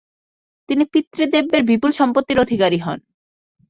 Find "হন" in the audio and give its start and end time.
2.79-2.99